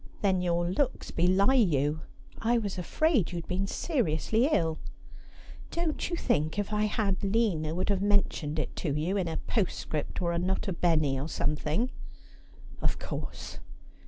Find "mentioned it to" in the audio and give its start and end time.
8.01-8.95